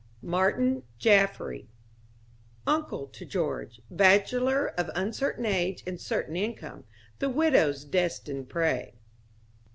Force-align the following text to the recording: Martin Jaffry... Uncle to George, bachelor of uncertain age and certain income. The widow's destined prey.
Martin 0.23 0.81
Jaffry... 0.97 1.69
Uncle 2.65 3.05
to 3.05 3.23
George, 3.23 3.81
bachelor 3.91 4.69
of 4.69 4.89
uncertain 4.95 5.45
age 5.45 5.83
and 5.85 6.01
certain 6.01 6.35
income. 6.35 6.85
The 7.19 7.29
widow's 7.29 7.85
destined 7.85 8.49
prey. 8.49 8.95